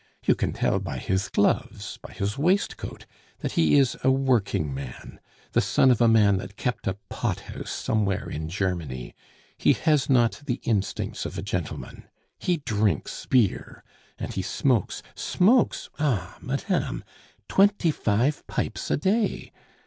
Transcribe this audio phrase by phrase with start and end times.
[0.25, 3.05] You can tell by his gloves, by his waistcoat,
[3.41, 5.19] that he is a working man,
[5.51, 9.13] the son of a man that kept a pot house somewhere in Germany;
[9.59, 12.05] he has not the instincts of a gentleman;
[12.39, 13.83] he drinks beer,
[14.17, 15.91] and he smokes smokes?
[15.99, 16.35] ah!
[16.41, 17.03] madame,
[17.47, 19.51] _twenty five pipes a day!